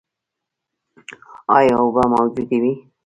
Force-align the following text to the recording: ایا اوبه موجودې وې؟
ایا 1.57 1.75
اوبه 1.81 2.03
موجودې 2.13 2.57
وې؟ 2.61 2.73